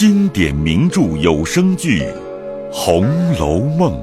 [0.00, 2.02] 经典名著有声剧
[2.70, 4.00] 《红楼梦》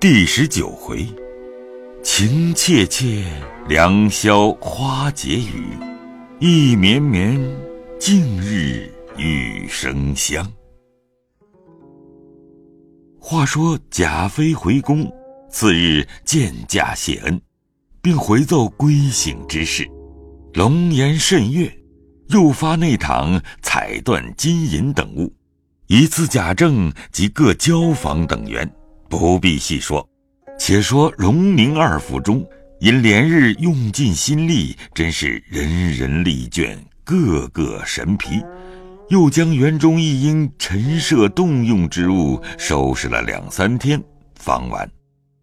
[0.00, 1.06] 第十九回：
[2.02, 3.24] 情切切，
[3.68, 5.78] 良宵花解语；
[6.40, 7.40] 意绵绵，
[8.00, 10.44] 近日雨生香。
[13.20, 15.08] 话说贾妃回宫，
[15.48, 17.40] 次日见驾谢恩，
[18.02, 19.88] 并回奏归省之事，
[20.52, 21.72] 龙颜甚悦。
[22.32, 25.32] 又发内堂彩缎、金银等物，
[25.86, 28.68] 以赐贾政及各交房等员，
[29.08, 30.06] 不必细说。
[30.58, 32.44] 且说荣宁二府中，
[32.80, 38.40] 因连日用尽心力，真是人人力倦，个个神疲。
[39.08, 44.02] 又将园中一应陈设动用之物收拾了两三天，
[44.36, 44.90] 方完。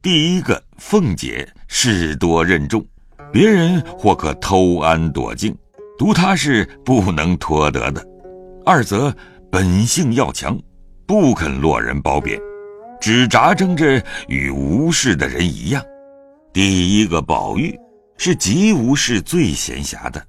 [0.02, 2.84] 第一个凤姐事多任重，
[3.32, 5.56] 别人或可偷安躲静。
[5.99, 8.02] 独他是不能托得的，
[8.66, 9.14] 二则
[9.52, 10.58] 本性要强，
[11.06, 12.39] 不肯落人褒贬，
[13.02, 15.83] 只扎争着与无事的人一样。
[16.53, 17.78] 第一个宝玉
[18.17, 20.25] 是极无事、最闲暇的，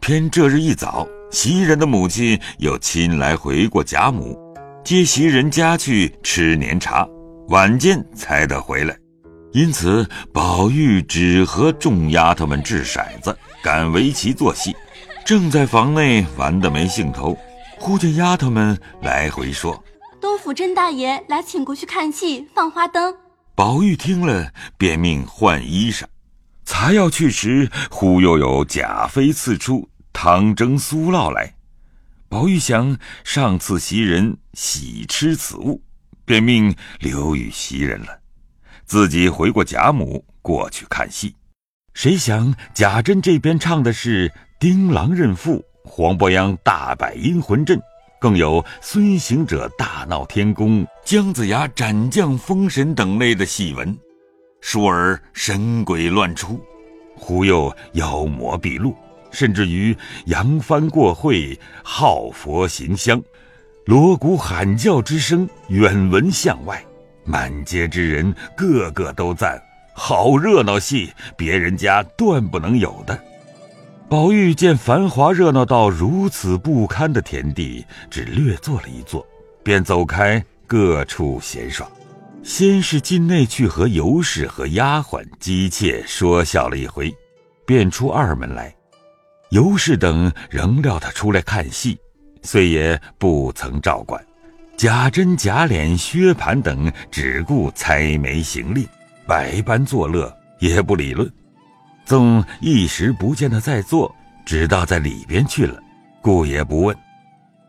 [0.00, 4.36] 偏这日一早，袭人的母亲又亲来回过贾母，
[4.82, 7.06] 接袭人家去吃年茶，
[7.50, 8.96] 晚间才得回来，
[9.52, 14.74] 因此宝玉只和众丫头们掷骰子、赶围棋、做戏。
[15.24, 17.34] 正在房内玩得没兴头，
[17.78, 19.82] 忽见丫头们来回说
[20.20, 23.16] ：“东府甄大爷来请过去看戏、放花灯。”
[23.56, 26.04] 宝玉听了，便命换衣裳。
[26.66, 31.54] 才要去时，忽又有贾妃赐出汤蒸酥酪来。
[32.28, 35.80] 宝玉想上次袭人喜吃此物，
[36.26, 38.18] 便命留与袭人了，
[38.84, 41.34] 自己回过贾母过去看戏。
[41.94, 44.30] 谁想贾珍这边唱的是。
[44.58, 47.78] 丁郎认父，黄伯央大摆阴魂阵，
[48.20, 53.94] 更有孙行者大闹天宫，姜子牙斩将封神等类的戏文，
[54.62, 56.58] 倏尔神鬼乱出，
[57.16, 58.96] 忽又妖魔毕露，
[59.30, 59.94] 甚至于
[60.26, 63.22] 扬帆过会、号佛行香，
[63.84, 66.82] 锣鼓喊叫之声远闻向外，
[67.24, 69.60] 满街之人个个都赞：
[69.92, 73.18] 好热闹戏，别人家断不能有的。
[74.08, 79.26] 宝玉见繁华热闹到如此不堪的田地，只略坐了一坐，
[79.62, 81.88] 便走开，各处闲耍。
[82.42, 87.12] 先是进内去和尤氏和丫鬟姬妾说笑了一回，
[87.66, 88.74] 便出二门来。
[89.48, 91.98] 尤氏等仍料他出来看戏，
[92.42, 94.22] 遂也不曾照管。
[94.76, 98.86] 贾珍、贾琏、薛蟠等只顾猜眉行令，
[99.26, 101.30] 百般作乐，也不理论。
[102.04, 105.80] 纵一时不见他在座，知道在里边去了，
[106.20, 106.96] 故也不问。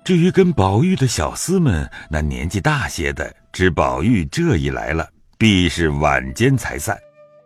[0.03, 6.97] 至于跟宝玉的小厮们，那年纪大些的，知宝玉这一来了，必是晚间才散，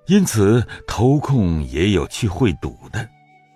[0.08, 3.08] 因此头空也有去会赌的，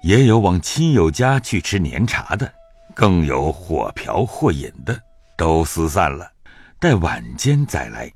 [0.04, 2.50] 也有往亲友家去吃年茶的，
[2.94, 4.98] 更有火瓢或饮的，
[5.36, 6.32] 都四散了，
[6.80, 8.10] 待晚间再来。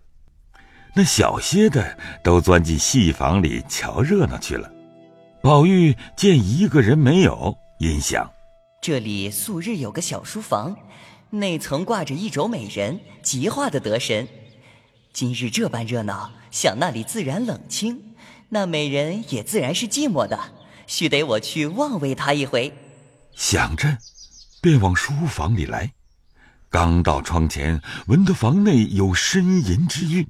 [0.93, 4.71] 那小些的都钻进戏房里瞧热闹去了。
[5.41, 8.31] 宝玉见一个人没有，因想：
[8.81, 10.75] 这里素日有个小书房，
[11.29, 14.27] 内曾挂着一轴美人，极画的得神。
[15.13, 18.15] 今日这般热闹，想那里自然冷清，
[18.49, 20.39] 那美人也自然是寂寞的，
[20.87, 22.73] 须得我去望慰她一回。
[23.35, 23.97] 想着，
[24.61, 25.91] 便往书房里来。
[26.69, 30.27] 刚到窗前，闻得房内有呻吟之韵，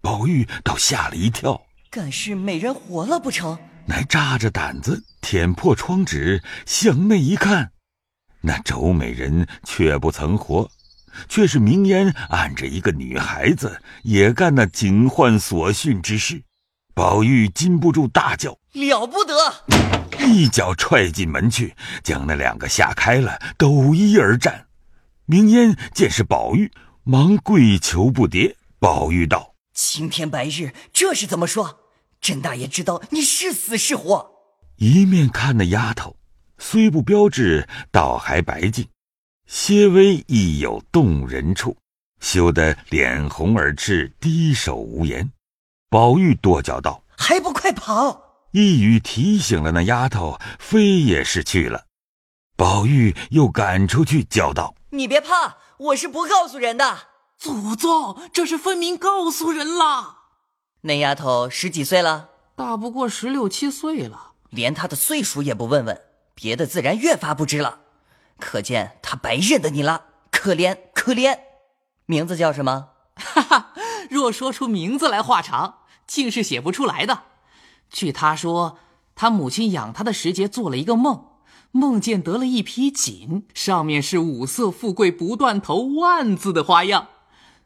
[0.00, 3.56] 宝玉倒吓了一跳，敢是美人活了不成？
[3.88, 7.72] 乃扎着胆子舔破窗纸，向内一看，
[8.42, 10.70] 那周美人却不曾活，
[11.26, 16.42] 却是明烟按着一个女孩子，也干那警幻所训之事。
[16.92, 19.34] 宝玉禁不住大叫：“了不得！”
[20.20, 21.74] 一脚踹进门去，
[22.04, 24.66] 将那两个吓开了，抖衣而战。
[25.24, 26.70] 明烟见是宝玉，
[27.04, 28.54] 忙跪求不迭。
[28.78, 31.80] 宝玉道：“青天白日，这是怎么说？”
[32.20, 34.30] 甄大爷知道你是死是活，
[34.76, 36.16] 一面看那丫头，
[36.58, 38.88] 虽不标致，倒还白净，
[39.46, 41.76] 些微亦有动人处，
[42.20, 45.30] 羞得脸红耳赤，低首无言。
[45.88, 48.22] 宝玉跺脚道：“还不快跑！”
[48.52, 51.86] 一语提醒了那丫头，飞也是去了。
[52.56, 56.98] 宝玉又赶出去叫道：“你别怕，我是不告诉人的。”
[57.38, 60.17] 祖宗，这是分明告诉人了。
[60.88, 62.30] 那丫头十几岁了？
[62.56, 64.32] 大不过十六七岁了。
[64.48, 66.00] 连她的岁数也不问问，
[66.34, 67.80] 别的自然越发不知了。
[68.38, 71.40] 可见她白认得你了，可怜可怜。
[72.06, 72.88] 名字叫什么？
[73.14, 73.72] 哈哈，
[74.08, 77.24] 若说出名字来话长，竟是写不出来的。
[77.90, 78.78] 据他说，
[79.14, 81.26] 他母亲养他的时节做了一个梦，
[81.70, 87.08] 梦见得了一匹锦，上面是五色富贵不断头万字的花样，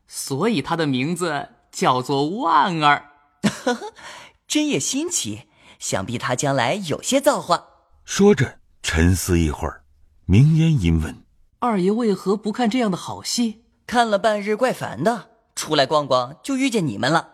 [0.09, 3.11] 所以他的名字叫做万儿。
[4.47, 5.49] 真也新奇，
[5.79, 7.67] 想必他将来有些造化。
[8.05, 9.85] 说着，沉思一会儿，
[10.27, 11.25] 明烟因问
[11.61, 13.65] ：“二爷为何不看这样的好戏？
[13.87, 17.31] 看了半日怪烦的，出来逛逛就遇见你们了。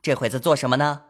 [0.00, 1.02] 这会子做什么呢？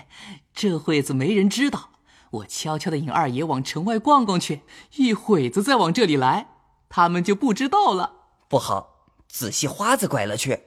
[0.54, 1.90] 这会子没人知道，
[2.30, 4.62] 我悄悄的引二爷往城外逛逛去，
[4.96, 6.48] 一会子再往这里来，
[6.88, 8.12] 他们就不知道了。
[8.48, 10.62] 不好，仔细花子拐了去，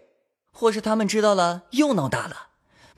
[0.52, 2.49] 或是他们知道了又闹大了。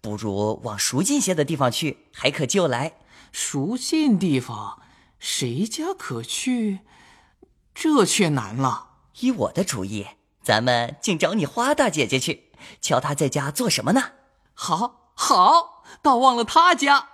[0.02, 2.94] 不如往熟近些的地方去，还可就来。
[3.32, 4.82] 熟近地方，
[5.20, 6.80] 谁家可去？
[7.74, 8.90] 这却难了。
[9.20, 10.08] 依我的主意，
[10.42, 12.52] 咱们竟找你花大姐姐去，
[12.82, 14.02] 瞧她在家做什么呢？
[14.54, 17.10] 好，好，倒忘了她家。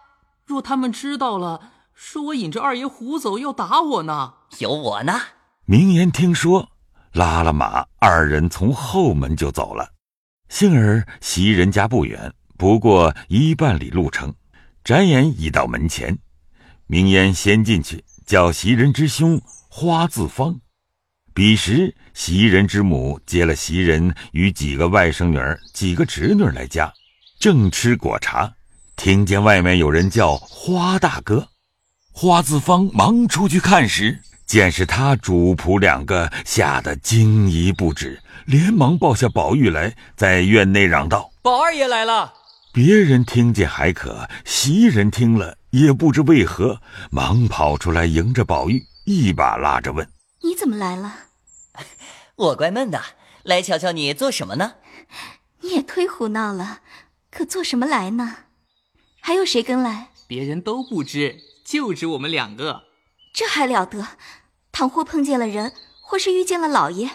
[0.45, 4.35] 若他们知道了，说我引着二爷胡走，要打我呢。
[4.59, 5.19] 有我呢。
[5.65, 6.69] 明言听说，
[7.11, 9.89] 拉了马，二人从后门就走了。
[10.47, 12.33] 幸而袭人家不远。
[12.57, 14.33] 不过一半里路程，
[14.83, 16.17] 转眼已到门前。
[16.87, 19.39] 明烟先进去，叫袭人之兄
[19.69, 20.59] 花自芳。
[21.35, 26.91] 彼时袭人之母接了袭人与几个外甥女儿、几个侄女来家，
[27.39, 28.51] 正吃果茶，
[28.95, 31.47] 听见外面有人叫花大哥。
[32.11, 42.33] 花自芳忙出去看时，见是他主仆两个，吓得惊疑不止，连忙抱下宝玉来，在院内嚷道：“宝二爷来了。”
[42.77, 46.79] 别人听见还可，袭人听了也不知为何，
[47.09, 50.07] 忙跑出来迎着宝玉，一把拉着问
[50.45, 51.21] ：“你怎么来了
[52.37, 53.01] ？”“我怪闷的，
[53.41, 54.75] 来瞧瞧你做什么呢
[55.61, 56.81] ？”“你也忒胡闹了，
[57.31, 58.35] 可做什么来呢？
[59.21, 62.83] 还有谁跟来？”“别人都不知，就只我们两个。
[63.33, 64.07] ”“这还了得！
[64.71, 67.09] 倘或碰见了人，或是遇见了老爷，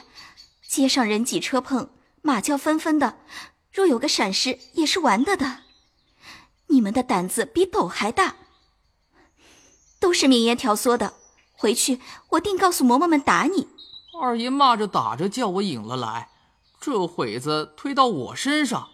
[0.68, 3.18] 街上人挤车碰，马叫纷纷的。”
[3.72, 5.60] 若有个闪失，也是玩的的。
[6.66, 8.36] 你们的胆子比狗还大，
[9.98, 11.14] 都是明言挑唆的。
[11.52, 13.68] 回去我定告诉嬷嬷们打你。
[14.20, 16.28] 二爷骂着打着叫我引了来，
[16.80, 18.90] 这会子推到我身上。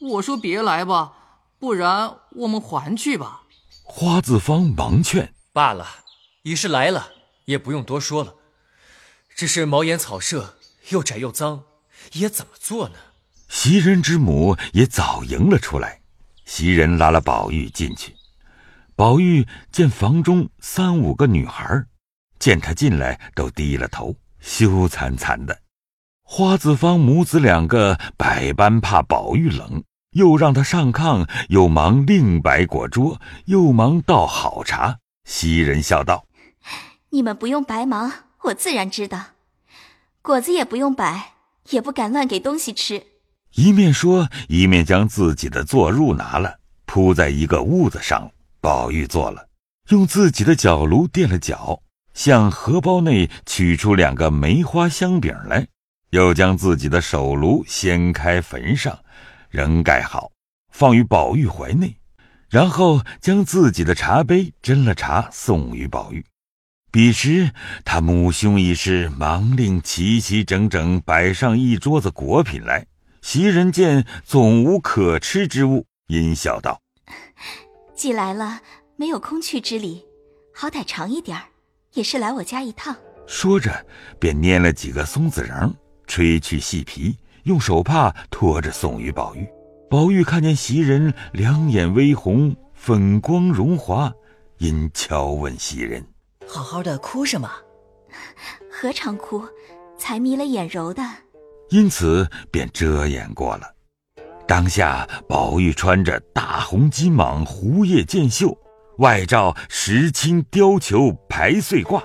[0.00, 1.12] 我说别来吧，
[1.58, 3.42] 不然我们还去吧。
[3.84, 5.86] 花子方忙劝罢了，
[6.42, 7.12] 已是来了，
[7.44, 8.34] 也不用多说了。
[9.34, 11.64] 只是茅檐草舍又窄又脏，
[12.12, 12.96] 也怎么做呢？
[13.48, 16.00] 袭人之母也早迎了出来，
[16.44, 18.14] 袭人拉了宝玉进去。
[18.94, 21.84] 宝玉见房中三五个女孩，
[22.38, 25.58] 见他进来都低了头，羞惭惭的。
[26.22, 34.98] 花子芳母子两个百般怕宝玉冷，又让他上炕，又忙另摆果桌，又忙倒好茶。
[35.24, 36.26] 袭人笑道
[37.10, 38.12] ：“你们不用白忙，
[38.42, 39.28] 我自然知道。
[40.20, 41.32] 果子也不用摆，
[41.70, 43.06] 也不敢乱给东西吃。”
[43.58, 48.30] 一面说，一面将自己的坐褥拿了，铺在一个屋子上。
[48.60, 49.48] 宝玉坐了，
[49.88, 51.82] 用自己的脚炉垫了脚，
[52.14, 55.66] 向荷包内取出两个梅花香饼来，
[56.10, 58.96] 又将自己的手炉掀开焚上，
[59.50, 60.30] 仍盖好，
[60.72, 61.96] 放于宝玉怀内，
[62.48, 66.24] 然后将自己的茶杯斟了茶送与宝玉。
[66.92, 67.50] 彼时
[67.84, 72.86] 他母兄已是忙令齐齐整整摆上一桌子果品来。
[73.30, 76.80] 袭人见总无可吃之物，阴笑道
[77.94, 78.62] ：“既来了，
[78.96, 80.02] 没有空去之理，
[80.54, 81.44] 好歹尝一点儿，
[81.92, 82.96] 也是来我家一趟。”
[83.28, 83.84] 说着，
[84.18, 85.70] 便拈了几个松子瓤，
[86.06, 89.46] 吹去细皮，用手帕托着送与宝玉。
[89.90, 94.10] 宝玉看见袭人两眼微红，粉光荣华，
[94.56, 96.02] 因悄问袭人
[96.48, 97.52] ：“好好的哭什么
[98.72, 99.44] ？”“何尝哭，
[99.98, 101.04] 才迷了眼柔的。”
[101.70, 103.74] 因此便遮掩过了。
[104.46, 108.56] 当下宝玉穿着大红金蟒狐叶箭袖，
[108.98, 112.02] 外罩石青貂裘排穗褂。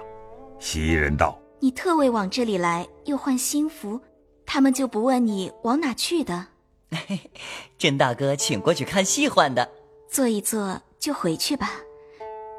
[0.59, 4.01] 袭人道：“你特为往这里来，又换新服，
[4.45, 6.47] 他们就不问你往哪去的。
[7.79, 9.69] ”甄大哥请过去看戏换的，
[10.09, 11.71] 坐一坐就回去吧。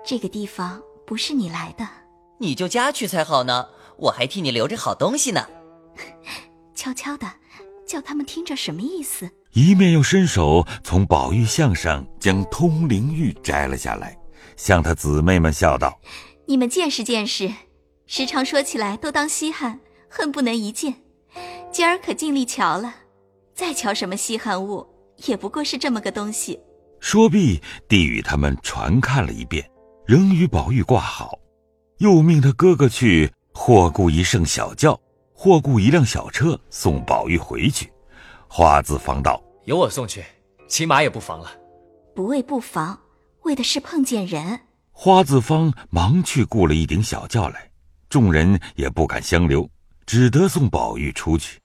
[0.05, 1.87] 这个地方不是你来的，
[2.39, 3.69] 你就家去才好呢。
[3.97, 5.47] 我还替你留着好东西呢。
[6.75, 7.31] 悄悄的，
[7.87, 9.31] 叫他们听着什么意思？
[9.53, 14.17] 一面又伸手从宝玉项上将通灵玉摘了下来，
[14.57, 16.01] 向他姊妹们笑道
[16.47, 17.53] ：“你们见识见识，
[18.07, 19.79] 时常说起来都当稀罕，
[20.11, 20.95] 恨不能一见。
[21.71, 22.95] 今儿可尽力瞧了，
[23.55, 24.87] 再瞧什么稀罕物，
[25.27, 26.59] 也不过是这么个东西。
[26.99, 29.65] 说毕，递与他们传看了一遍，
[30.07, 31.39] 仍与宝玉挂好，
[31.99, 34.99] 又命他哥哥去或雇一乘小轿，
[35.45, 37.93] 或雇一辆小车送宝玉回去。
[38.49, 40.25] 花子方道：“由我送去，
[40.67, 41.53] 骑马也不妨了。”
[42.17, 42.99] 不为不妨，
[43.43, 44.59] 为的是碰见人。
[44.91, 47.71] 花子方忙去雇了一顶小轿来，
[48.09, 49.69] 众人也不敢相留，
[50.07, 51.61] 只得送宝玉出去。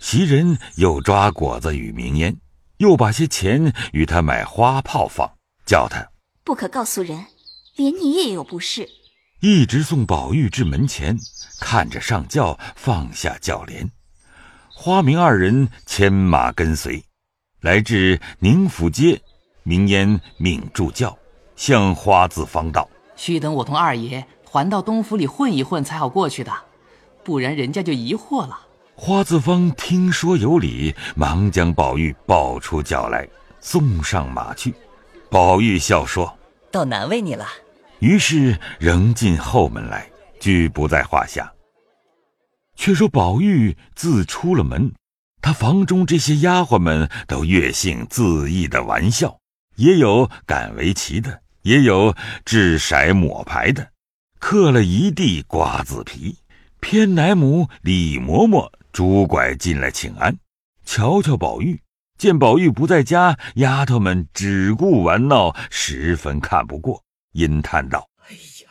[0.00, 2.36] 袭人又抓果子与明烟，
[2.78, 5.30] 又把些钱与他买花炮放，
[5.64, 6.04] 叫他
[6.42, 7.24] 不可告诉人，
[7.76, 8.88] 连你也有不是。
[9.44, 11.18] 一直送宝玉至门前，
[11.58, 13.90] 看着上轿，放下轿帘。
[14.72, 17.02] 花明二人牵马跟随，
[17.60, 19.20] 来至宁府街。
[19.64, 21.18] 明烟命助轿，
[21.56, 26.52] 向花子方道：“须等我同二爷还到东府里混一混，才好过去的，
[27.24, 28.60] 不然人家就疑惑了。”
[28.94, 33.28] 花子方听说有理，忙将宝玉抱出轿来，
[33.60, 34.72] 送上马去。
[35.28, 36.32] 宝玉笑说
[36.70, 37.44] ：“倒难为你了。”
[38.02, 41.52] 于是仍进后门来，俱不在话下。
[42.74, 44.92] 却说宝玉自出了门，
[45.40, 49.38] 他房中这些丫鬟们都越性自意的玩笑。
[49.76, 52.12] 也有赶围棋的，也有
[52.44, 53.92] 掷骰抹牌的，
[54.40, 56.36] 刻了一地瓜子皮。
[56.80, 60.36] 偏奶母李嬷嬷拄拐进来请安，
[60.84, 61.80] 瞧瞧宝玉，
[62.18, 67.00] 见宝玉不在家，丫头们只顾玩闹，十分看不过，
[67.32, 68.70] 阴叹道：“哎呀，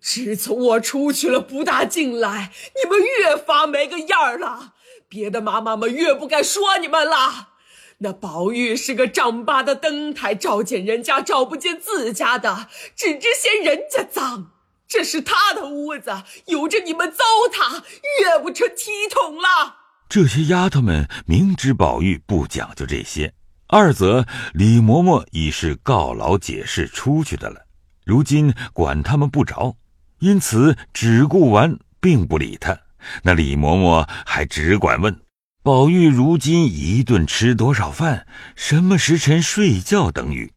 [0.00, 4.74] 自从我出去了，不大进来，你们越发没个样儿了。
[5.08, 7.50] 别的妈妈们越不敢说你们了。”
[7.98, 14.52] 那宝玉是个丈八的灯台，照见人家，照不见自家的，只知嫌人家脏。
[14.86, 17.82] 这是他的屋子，由着你们糟蹋，
[18.20, 19.76] 越不成体统了。
[20.08, 23.32] 这些丫头们明知宝玉不讲究这些，
[23.66, 27.65] 二则李嬷嬷已是告老解释出去的了，
[28.06, 29.76] 如今管他们不着，
[30.20, 32.78] 因此只顾玩，并不理他。
[33.24, 35.20] 那李嬷嬷还只管问。
[35.64, 40.52] 宝玉如今一顿吃多少饭，什么时辰睡觉等语，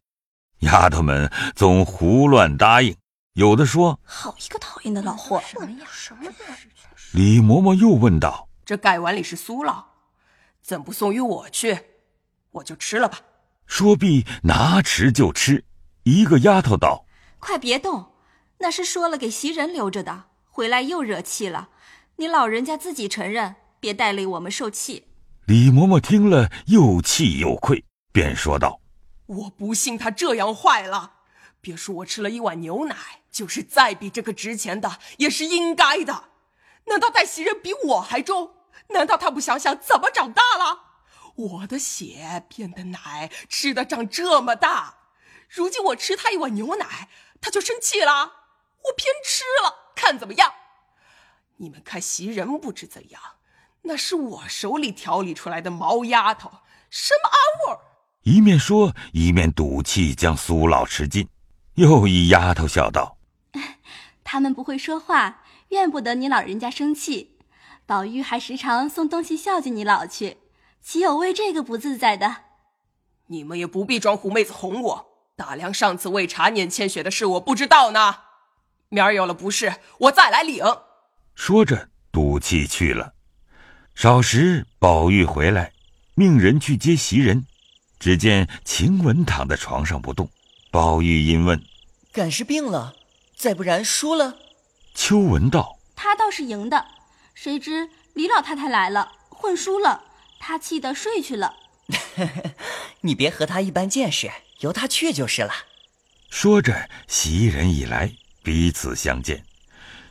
[0.60, 2.94] 丫头们总胡乱答应。
[3.32, 5.86] 有的说：“好一个讨厌的老货！”什么呀？
[5.90, 6.32] 什么呀？
[7.10, 9.86] 李嬷嬷又问道：“这盖碗里是酥酪，
[10.62, 11.76] 怎不送与我去？
[12.52, 13.18] 我就吃了吧。”
[13.66, 15.64] 说毕，拿匙就吃。
[16.04, 17.04] 一个丫头道
[17.40, 18.12] ：“快别动，
[18.58, 21.70] 那是说了给袭人留着的，回来又惹气了。
[22.16, 25.08] 你老人家自己承认。”别带累我们受气。
[25.46, 27.82] 李嬷嬷听了，又气又愧，
[28.12, 28.78] 便说道
[29.24, 31.14] ：“我不信他这样坏了。
[31.62, 32.94] 别说我吃了一碗牛奶，
[33.32, 36.24] 就是再比这个值钱的，也是应该的。
[36.88, 38.50] 难道带袭人比我还重？
[38.88, 40.80] 难道他不想想怎么长大了？
[41.36, 44.96] 我的血变的奶，吃的长这么大。
[45.48, 47.08] 如今我吃他一碗牛奶，
[47.40, 48.32] 他就生气了。
[48.84, 50.52] 我偏吃了，看怎么样？
[51.56, 53.20] 你们看袭人不知怎样。”
[53.82, 56.50] 那是我手里调理出来的毛丫头，
[56.90, 57.80] 什么安味儿？
[58.24, 61.26] 一面说，一面赌气将苏老吃尽。
[61.76, 63.16] 又一丫头笑道：
[64.22, 67.38] “他们不会说话，怨不得你老人家生气。
[67.86, 70.36] 宝玉还时常送东西孝敬你老去，
[70.82, 72.44] 岂有为这个不自在的？
[73.28, 75.09] 你们也不必装狐妹子哄我。
[75.40, 78.16] 大梁上次为查年千雪的事，我不知道呢。
[78.90, 80.62] 明儿有了不是，我再来领。”
[81.34, 83.14] 说着，赌气去了。
[83.94, 85.72] 少时，宝玉回来，
[86.14, 87.46] 命人去接袭人。
[87.98, 90.28] 只见晴雯躺在床上不动。
[90.70, 91.62] 宝玉因问
[92.12, 92.92] ：“敢是病了？
[93.34, 94.36] 再不然输了？”
[94.94, 96.86] 秋纹道：“他倒是赢的，
[97.32, 100.04] 谁知李老太太来了，混输了，
[100.38, 101.54] 他气得睡去了。
[103.00, 104.30] ”你别和他一般见识，
[104.60, 105.52] 由他去就是了。
[106.30, 108.12] 说着，袭人已来，
[108.42, 109.44] 彼此相见。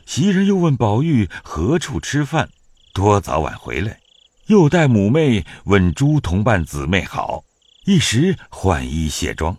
[0.06, 2.50] 袭人又问宝玉何处吃饭。
[2.92, 4.00] 多早晚回来，
[4.46, 7.44] 又带母妹问诸同伴姊妹好，
[7.84, 9.56] 一时换衣卸妆。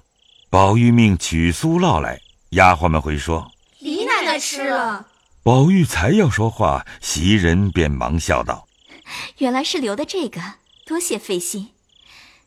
[0.50, 2.20] 宝玉命取酥酪来，
[2.50, 5.08] 丫鬟们回说：“李奶奶吃了。”
[5.42, 8.68] 宝玉才要说话，袭人便忙笑道
[9.40, 10.42] ：“原来是留的这个，
[10.86, 11.70] 多谢费心。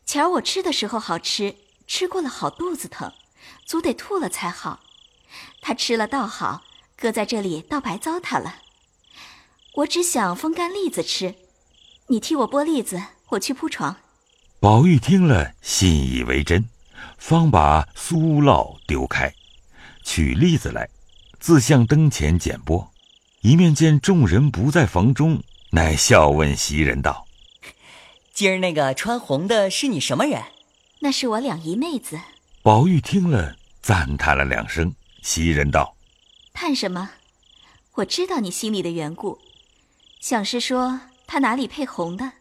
[0.04, 3.12] 前儿我吃的时候好吃，吃过了好肚子疼，
[3.66, 4.80] 足得吐了才好。
[5.60, 6.62] 他吃了倒好，
[6.96, 8.56] 搁在这里倒白糟蹋了。”
[9.78, 11.34] 我只想风干栗子吃，
[12.06, 13.96] 你替我剥栗子，我去铺床。
[14.60, 16.64] 宝玉听了，信以为真，
[17.18, 19.34] 方把酥酪丢开，
[20.04, 20.88] 取栗子来，
[21.40, 22.86] 自向灯前捡剥，
[23.40, 27.26] 一面见众人不在房中，乃笑问袭人道
[28.32, 30.40] ：“今儿那个穿红的是你什么人？”
[31.04, 32.18] 那是我两姨妹子。
[32.62, 34.94] 宝玉听了，赞叹了两声。
[35.20, 35.94] 袭人道
[36.54, 37.10] ：“叹什么？
[37.96, 39.38] 我知道你心里的缘故，
[40.18, 42.32] 想是说她哪里配红的？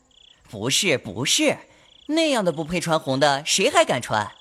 [0.50, 1.58] 不是，不是，
[2.08, 4.32] 那样的不配穿红的，谁还敢穿？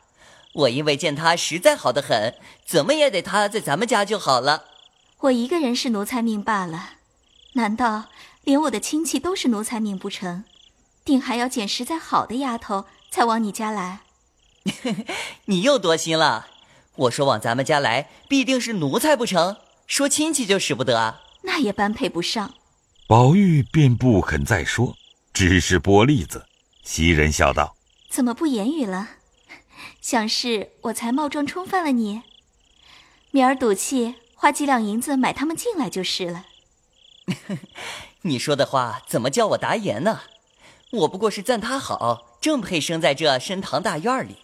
[0.52, 4.66] 我因为见她实在好的很，怎么也得她在咱们家就好了。
[5.22, 6.90] 我一个人是奴才命罢了，
[7.54, 8.04] 难道
[8.44, 10.44] 连我的亲戚都是奴才命不成？
[11.04, 14.02] 定还要捡实在好的丫头才往你家来？”
[15.46, 16.48] 你又多心了。
[16.94, 19.56] 我说往咱们家来，必定是奴才不成？
[19.86, 21.20] 说亲戚就使不得？
[21.42, 22.54] 那也般配不上。
[23.08, 24.96] 宝玉便不肯再说，
[25.32, 26.46] 只是剥栗子。
[26.84, 27.76] 袭人笑道
[28.10, 29.10] ：“怎么不言语了？
[30.00, 32.22] 想是我才冒撞冲犯了你？
[33.30, 36.46] 明儿赌气，花几两银子买他们进来就是了。
[38.22, 40.20] ”你说的话怎么叫我答言呢？
[40.90, 44.36] 我不过是赞他好，正配生在这深堂大院里。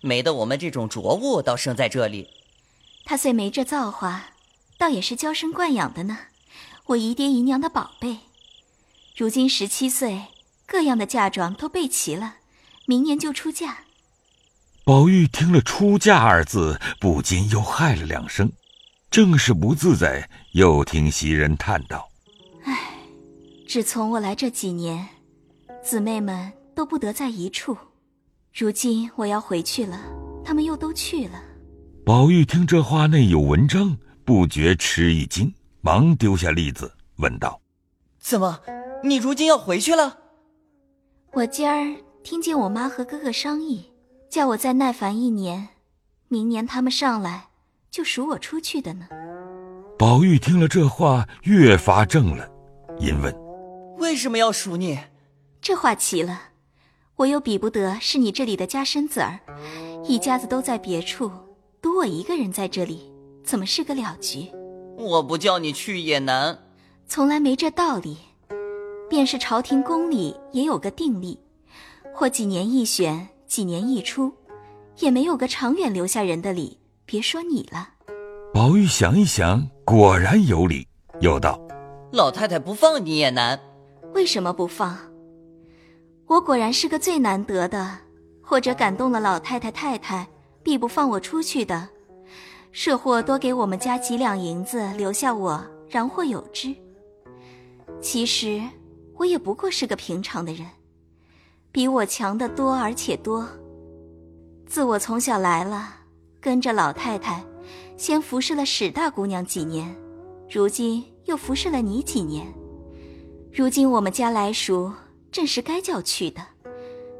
[0.00, 2.28] 没得我们这种浊物倒生在这里，
[3.04, 4.30] 他虽没这造化，
[4.78, 6.18] 倒也是娇生惯养的呢。
[6.86, 8.18] 我姨爹姨娘的宝贝，
[9.16, 10.26] 如今十七岁，
[10.66, 12.36] 各样的嫁妆都备齐了，
[12.86, 13.80] 明年就出嫁。
[14.84, 18.50] 宝玉听了“出嫁”二字，不禁又害了两声，
[19.10, 22.08] 正是不自在，又听袭人叹道
[22.64, 22.94] ：“唉，
[23.68, 25.08] 自从我来这几年，
[25.84, 27.76] 姊妹们都不得在一处。”
[28.58, 30.00] 如今我要回去了，
[30.44, 31.40] 他们又都去了。
[32.04, 37.60] 宝玉听这话内有文章，不觉吃一惊，忙丢下栗子，问道
[38.18, 38.58] ：“怎么，
[39.04, 40.18] 你如今要回去了？”
[41.34, 43.92] 我今儿听见我妈和哥哥商议，
[44.28, 45.68] 叫我再耐烦一年，
[46.26, 47.50] 明年他们上来
[47.92, 49.06] 就赎我出去的呢。
[49.96, 52.50] 宝玉听了这话，越发怔了，
[52.98, 53.32] 因问
[53.98, 54.98] ：“为什么要赎你？”
[55.62, 56.40] 这话奇了。
[57.18, 59.40] 我又比不得是你这里的家生子儿，
[60.04, 61.28] 一家子都在别处，
[61.82, 64.46] 独我一个人在这里，怎么是个了局？
[64.96, 66.56] 我不叫你去也难，
[67.08, 68.18] 从来没这道理。
[69.10, 71.36] 便是朝廷宫里也有个定例，
[72.14, 74.32] 或几年一选，几年一出，
[74.98, 76.78] 也没有个长远留下人的理。
[77.04, 77.88] 别说你了。
[78.54, 80.86] 宝玉想一想，果然有理，
[81.20, 81.60] 又道
[82.12, 83.58] ：“老太太不放你也难。
[84.14, 84.96] 为什么不放？”
[86.28, 87.98] 我果然是个最难得的，
[88.42, 90.28] 或者感动了老太太太太，
[90.62, 91.88] 必不放我出去的。
[92.70, 96.74] 设或多给我们家几两银子，留下我，然或有之。
[98.02, 98.62] 其实
[99.16, 100.66] 我也不过是个平常的人，
[101.72, 103.48] 比我强得多，而且多。
[104.66, 105.94] 自我从小来了，
[106.42, 107.42] 跟着老太太，
[107.96, 109.96] 先服侍了史大姑娘几年，
[110.50, 112.46] 如今又服侍了你几年。
[113.50, 114.92] 如今我们家来赎。
[115.30, 116.40] 正是该叫去的，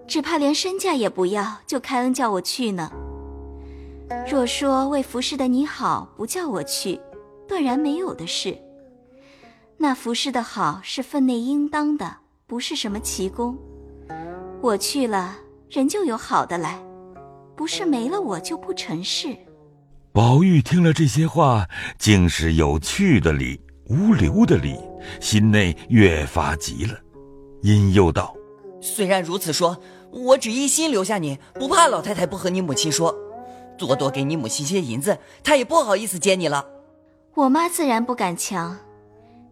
[0.07, 2.91] 只怕连身价也不要，就开恩叫我去呢。
[4.31, 6.99] 若说为服侍的你好，不叫我去，
[7.47, 8.57] 断然没有的事。
[9.77, 12.17] 那服侍的好是分内应当的，
[12.47, 13.57] 不是什么奇功。
[14.61, 15.37] 我去了，
[15.69, 16.83] 人就有好的来，
[17.55, 19.37] 不是没了我就不成事。
[20.11, 21.67] 宝玉听了这些话，
[21.99, 24.77] 竟是有趣的理，无留的理，
[25.21, 26.99] 心内越发急了。
[27.63, 28.35] 因又道
[28.81, 29.77] ：“虽然如此说，
[30.13, 33.13] 我只一心留下你，不怕老太太不和你母亲说，
[33.77, 36.65] 多多给你母亲些银子，她也不好意思接你了。
[37.35, 38.79] 我妈自然不敢强，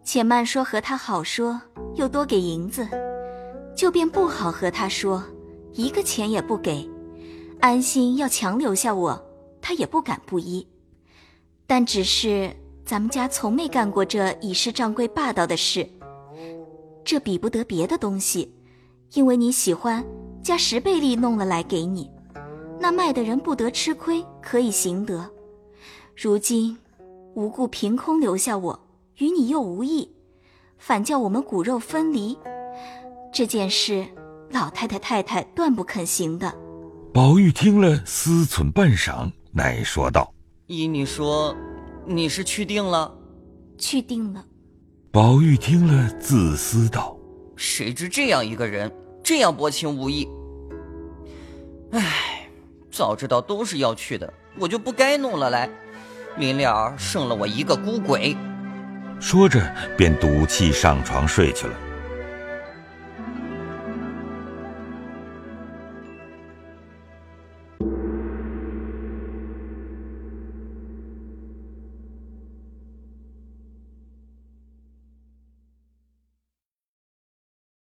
[0.03, 1.61] 且慢说和她好说，
[1.95, 2.87] 又多给银子，
[3.75, 5.21] 就便不好和她说，
[5.73, 6.89] 一个钱也不给，
[7.59, 9.21] 安心要强留下我，
[9.61, 10.65] 她也不敢不依。
[11.65, 15.85] 但只是咱们家从没干过这以势仗贵霸道的事。”
[17.07, 18.53] 这比不得别的东西，
[19.13, 20.05] 因为你喜欢，
[20.43, 22.11] 加十倍利弄了来给你，
[22.81, 25.25] 那卖的人不得吃亏，可以行得。
[26.17, 26.77] 如今
[27.33, 28.77] 无故凭空留下我，
[29.19, 30.11] 与你又无异，
[30.77, 32.37] 反叫我们骨肉分离，
[33.31, 34.05] 这件事
[34.49, 36.53] 老太太太太断不肯行的。
[37.13, 40.33] 宝玉听了，思忖半晌，乃说道
[40.67, 41.55] ：“依你说，
[42.05, 43.17] 你是去定了？
[43.77, 44.45] 去定了。”
[45.17, 47.17] 宝玉听了，自私道
[47.57, 48.91] ：“谁知这样一个人，
[49.23, 50.29] 这样薄情无义。
[51.91, 52.47] 唉，
[52.91, 55.67] 早知道都是要去的，我就不该弄了来，
[56.37, 58.37] 临了剩了我一个孤鬼。”
[59.19, 59.59] 说着，
[59.97, 61.73] 便赌气上床睡去了。